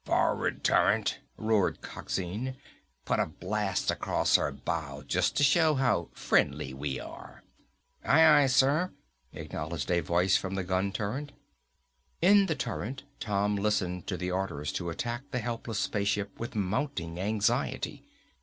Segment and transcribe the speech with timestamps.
[0.03, 2.55] "Forward turret!" roared Coxine.
[3.05, 7.43] "Put a blast across her bow just to show how friendly we are!"
[8.03, 8.89] "Aye, aye, sir,"
[9.31, 11.33] acknowledged a voice from the gun turret.
[12.19, 17.19] In the turret Tom listened to the orders to attack the helpless spaceship with mounting
[17.19, 18.03] anxiety.